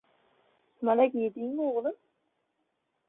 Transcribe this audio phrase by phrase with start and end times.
[0.79, 2.01] —Sumalak yedingmi, o‘g‘lim?